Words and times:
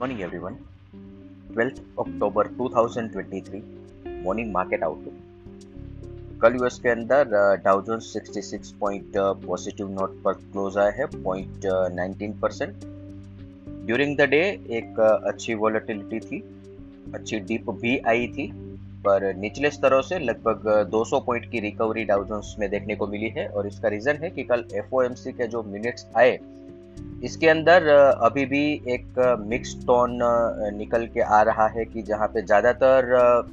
morning, 0.00 0.22
everyone. 0.22 0.54
12th 1.54 1.80
October 1.98 2.42
2023 2.58 3.58
morning 4.24 4.52
market 4.52 4.82
outlook 4.82 6.38
कल 6.42 6.54
US 6.54 6.78
के 6.78 6.88
अंदर 6.88 7.24
Dow 7.64 7.82
Jones 7.82 8.16
66 8.16 8.70
point 8.70 9.12
positive 9.16 9.90
note 9.90 10.22
पर 10.22 10.32
close 10.32 10.78
आया 10.78 10.90
है 10.90 11.06
point 11.22 11.66
nineteen 11.94 12.32
percent 12.32 12.84
during 13.86 14.16
the 14.16 14.20
day 14.20 14.40
एक 14.70 14.94
uh, 15.00 15.28
अच्छी 15.28 15.54
वॉलेटिलिटी 15.54 16.20
थी 16.20 16.42
अच्छी 17.14 17.40
डीप 17.40 17.70
भी 17.70 17.98
आई 18.06 18.26
थी 18.28 18.50
पर 19.06 19.34
निचले 19.34 19.70
स्तरों 19.70 20.00
से 20.02 20.18
लगभग 20.18 20.90
200 20.94 21.20
पॉइंट 21.26 21.50
की 21.50 21.60
रिकवरी 21.60 22.04
डाउ 22.04 22.24
जोन्स 22.24 22.56
में 22.58 22.68
देखने 22.70 22.96
को 22.96 23.06
मिली 23.06 23.28
है 23.28 23.46
और 23.48 23.66
इसका 23.66 23.88
रीजन 23.88 24.22
है 24.22 24.30
कि 24.30 24.44
कल 24.44 24.64
एफ़ 24.74 24.94
के 25.28 25.46
जो 25.46 25.62
मिनट्स 25.62 26.06
आए 26.16 26.38
इसके 27.22 27.48
अंदर 27.48 27.86
अभी 27.86 28.44
भी 28.46 28.62
एक 28.88 29.18
मिक्स 29.48 29.74
टोन 29.86 30.18
निकल 30.76 31.06
के 31.06 31.20
आ 31.20 31.40
रहा 31.42 31.66
है 31.68 31.84
कि 31.84 32.02
जहाँ 32.02 32.28
पे 32.28 32.42
ज़्यादातर 32.42 33.48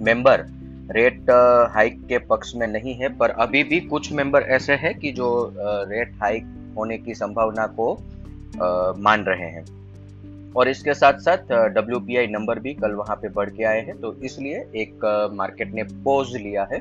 मेंबर 0.00 0.44
रेट 0.90 1.30
हाइक 1.74 2.00
के 2.08 2.18
पक्ष 2.26 2.54
में 2.56 2.66
नहीं 2.66 2.94
है, 2.94 3.08
पर 3.18 3.30
अभी 3.30 3.62
भी 3.64 3.80
कुछ 3.80 4.12
मेंबर 4.12 4.42
ऐसे 4.52 4.72
हैं 4.76 4.98
कि 4.98 5.12
जो 5.12 5.28
रेट 5.58 6.12
हाइक 6.22 6.46
होने 6.76 6.98
की 6.98 7.14
संभावना 7.14 7.66
को 7.78 7.92
मान 9.02 9.24
रहे 9.24 9.48
हैं। 9.50 9.64
और 10.52 10.68
इसके 10.68 10.94
साथ 10.94 11.18
साथ 11.18 11.52
डब्ल्यूपीआई 11.74 12.26
नंबर 12.26 12.58
भी 12.58 12.74
कल 12.74 12.92
वहाँ 12.92 13.16
पे 13.16 13.28
बढ़ 13.30 13.50
के 13.50 13.64
आए 13.64 13.80
हैं 13.80 14.00
तो 14.00 14.12
इसलिए 14.24 14.56
एक 14.76 15.04
मार्केट 15.34 15.72
ने 15.74 15.82
पोज 15.82 16.34
लिया 16.36 16.66
है। 16.72 16.78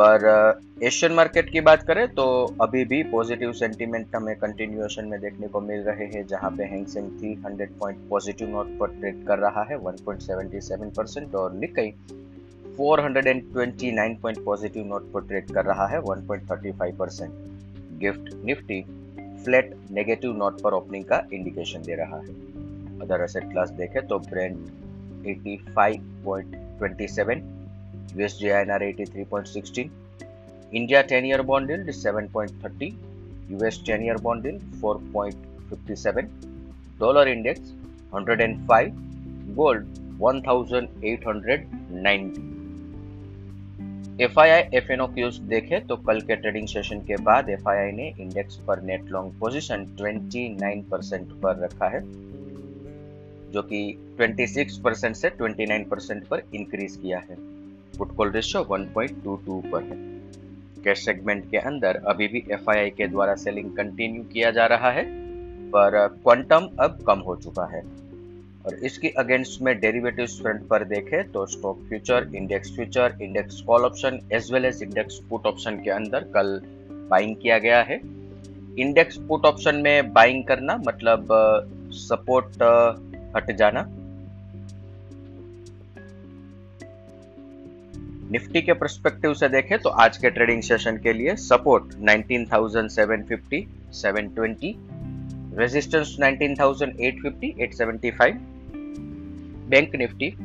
पर 0.00 0.60
एशियन 0.82 1.12
मार्केट 1.12 1.50
की 1.50 1.60
बात 1.60 1.82
करें 1.82 2.08
तो 2.08 2.54
अभी 2.60 2.84
भी 2.84 3.02
पॉजिटिव 3.02 3.52
सेंटीमेंट 3.52 4.16
हमें 4.16 4.36
कंटिन्यूएशन 4.36 5.04
में 5.04 5.20
देखने 5.20 5.48
को 5.48 5.60
मिल 5.60 5.80
रहे 5.80 6.06
हैं, 6.06 6.26
जहाँ 6.26 6.50
पे 6.50 6.64
हैंगसेंग 6.64 7.12
थी 7.12 7.42
100 7.42 7.68
पॉइंट 7.80 7.98
पॉजिटिव 8.10 8.48
नोट 8.48 8.78
पर 8.78 8.90
ट्रेड 8.90 9.26
कर 9.26 9.38
रहा 9.38 9.62
है 9.62 9.78
1.77 9.78 10.96
परसेंट 10.96 11.34
और 11.34 11.54
निकई 11.54 11.94
429 12.80 14.16
पॉइंट 14.22 14.44
पॉजिटिव 14.44 14.86
नोट 14.86 15.12
पर 15.12 15.20
ट्रेड 15.20 15.50
कर 15.50 15.64
रहा 15.64 15.86
है 15.86 16.02
1.35 16.02 16.98
percent 16.98 17.32
gift 18.00 18.44
Nifty 18.44 18.82
flat 19.44 19.76
negative 19.90 20.36
note 20.36 20.62
पर 20.62 20.72
ओपनिंग 20.72 21.04
का 21.04 21.28
इंडिकेशन 21.32 21.82
दे 21.82 21.94
रहा 21.94 22.16
है। 22.16 22.28
अदर 23.00 23.24
एसेट 23.24 23.50
क्लास 23.50 23.70
देखें 23.70 24.06
तो 24.06 24.18
Brent 24.18 24.56
85.27 25.26 27.55
USD 28.14 28.50
INR 28.50 28.80
83.16, 28.80 29.90
India 30.72 31.02
10 31.02 31.24
year 31.24 31.42
bond 31.42 31.68
yield 31.68 31.86
7.30, 31.86 32.94
US 33.50 33.78
10 33.78 34.02
year 34.02 34.18
bond 34.18 34.44
yield 34.44 34.62
4.57, 34.80 36.28
dollar 36.98 37.28
index 37.28 37.60
105, 38.10 38.92
gold 39.56 39.84
1890. 40.18 42.52
F 44.20 44.40
I 44.40 44.50
I 44.50 44.62
F 44.74 45.14
क्यूज 45.14 45.38
देखे 45.38 45.80
तो 45.80 45.96
कल 45.96 46.20
के 46.20 46.36
ट्रेडिंग 46.36 46.68
सेशन 46.68 47.00
के 47.00 47.16
बाद 47.16 47.50
आई 47.68 47.92
ने 47.92 48.14
इंडेक्स 48.20 48.56
पर 48.56 48.82
नेट 48.82 49.04
लॉन्ग 49.04 49.32
पोजीशन 49.40 49.96
29 50.00 50.90
परसेंट 50.90 51.32
पर 51.32 51.64
रखा 51.64 51.88
है 51.88 52.00
जो 53.52 53.62
कि 53.62 53.98
26 54.20 54.84
परसेंट 54.84 55.16
से 55.16 55.30
29 55.30 55.90
परसेंट 55.90 56.28
पर 56.28 56.42
इंक्रीज 56.54 56.96
किया 56.96 57.18
है 57.18 57.55
पुट 57.98 58.14
कॉल 58.16 58.30
रेशियो 58.30 58.62
1.22 58.64 59.60
पर 59.72 59.82
है। 59.82 59.96
कैश 60.84 61.04
सेगमेंट 61.04 61.50
के 61.50 61.58
अंदर 61.58 61.96
अभी 62.06 62.28
भी 62.28 62.44
एफआईआई 62.52 62.90
के 62.90 63.06
द्वारा 63.06 63.34
सेलिंग 63.34 63.70
कंटिन्यू 63.76 64.22
किया 64.22 64.50
जा 64.50 64.66
रहा 64.66 64.90
है, 64.90 65.04
पर 65.70 66.06
क्वांटम 66.22 66.68
अब 66.80 66.98
कम 67.06 67.18
हो 67.18 67.36
चुका 67.36 67.64
है। 67.66 67.82
और 68.66 68.74
इसके 68.84 69.08
अगेंस्ट 69.18 69.60
में 69.62 69.78
डेरिवेटिव 69.80 70.26
फ्रंट 70.26 70.66
पर 70.68 70.84
देखें 70.84 71.30
तो 71.32 71.44
stock 71.46 71.82
future, 71.88 72.30
index 72.34 72.74
future, 72.74 73.18
index 73.22 73.60
call 73.60 73.84
option, 73.84 74.18
as 74.32 74.52
well 74.52 74.64
as 74.64 74.82
index 74.82 75.18
put 75.30 75.46
option 75.46 75.76
के 75.76 75.90
अंदर 75.90 76.24
कल 76.34 76.60
बाइंग 77.10 77.36
किया 77.36 77.58
गया 77.58 77.82
है। 77.82 78.00
इंडेक्स 78.78 79.16
पुट 79.28 79.46
ऑप्शन 79.46 79.76
में 79.76 80.12
बाइंग 80.12 80.42
करना 80.44 80.76
मतलब 80.86 81.28
सपोर्ट 81.92 82.62
हट 83.36 83.56
जाना। 83.56 83.88
निफ्टी 88.30 88.62
के 88.62 88.72
परस्पेक्टिव 88.72 89.34
से 89.34 89.48
देखें 89.48 89.78
तो 89.78 89.88
आज 89.88 90.16
के 90.16 90.30
ट्रेडिंग 90.30 90.62
सेशन 90.62 90.96
के 90.96 91.12
लिए 91.12 91.36
support 91.36 91.84
19,750, 91.84 93.66
720, 93.98 94.74
resistance 95.58 96.16
19,850, 96.20 97.66
875, 97.66 98.32
bank 99.70 99.96
Nifty 99.96 100.36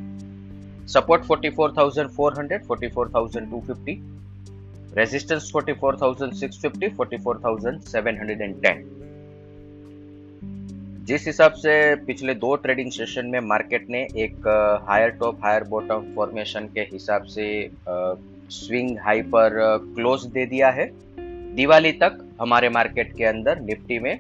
support 0.88 1.24
44,400, 1.24 2.60
44,250, 2.72 3.98
resistance 4.98 5.52
44,650, 5.56 6.96
44,710 6.96 9.11
जिस 11.02 11.26
हिसाब 11.28 11.52
से 11.52 11.74
पिछले 12.06 12.34
दो 12.36 12.56
ट्रेडिंग 12.56 12.92
सेशन 12.92 13.26
में 13.26 13.40
मार्केट 13.42 13.90
ने 13.90 14.02
एक 14.24 14.48
higher 14.88 15.10
top 15.20 15.40
higher 15.44 15.64
bottom 15.64 16.04
formation 16.16 16.66
के 16.74 16.82
हिसाब 16.82 17.24
से 17.26 17.46
स्विंग 18.50 18.98
हाई 19.00 19.22
पर 19.34 19.56
क्लोज 19.96 20.26
दे 20.26 20.46
दिया 20.46 20.70
है। 20.70 20.86
दिवाली 21.56 21.92
तक 22.02 22.18
हमारे 22.42 22.70
मार्केट 22.70 23.16
के 23.18 23.24
अंदर 23.26 23.62
निफ्टी 23.62 24.00
में 24.00 24.18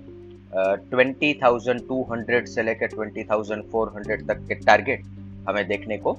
ट्वेंटी 0.53 1.33
थाउज़ेंड 1.43 1.87
टू 1.87 2.01
हंड्रेड 2.11 2.47
से 2.47 2.63
लेकर 2.63 2.87
ट्वेंटी 2.87 3.23
थाउज़ेंड 3.23 3.63
फोर 3.71 3.91
हंड्रेड 3.95 4.27
तक 4.27 4.45
के 4.47 4.55
टारगेट 4.55 5.03
हमें 5.49 5.67
देखने 5.67 5.97
को 5.97 6.17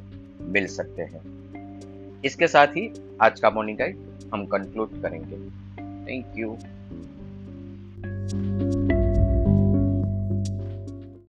मिल 0.48 0.66
सकते 0.66 1.02
हैं। 1.02 2.20
इसके 2.24 2.46
साथ 2.48 2.76
ही 2.76 2.90
आज 3.22 3.40
का 3.40 3.50
मॉर्निंग 3.50 3.78
गाइड 3.78 3.96
हम 4.34 4.46
कंक्लूड 4.46 5.00
करेंगे। 5.02 5.36
Thank 6.06 6.38
you 6.38 6.56